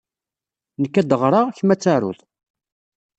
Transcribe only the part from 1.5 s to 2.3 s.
kemm ad tarud.